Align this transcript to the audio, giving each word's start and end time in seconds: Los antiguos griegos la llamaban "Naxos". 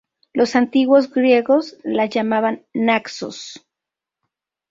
Los 0.33 0.55
antiguos 0.55 1.11
griegos 1.13 1.77
la 1.83 2.07
llamaban 2.07 2.65
"Naxos". 2.73 3.63